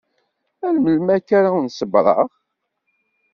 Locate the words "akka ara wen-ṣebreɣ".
1.15-2.29